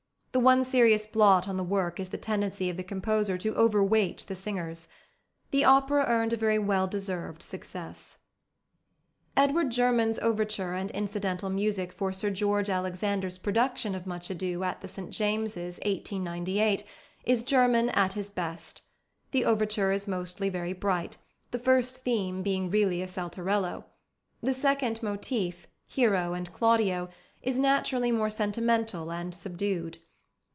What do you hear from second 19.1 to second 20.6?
The overture is mostly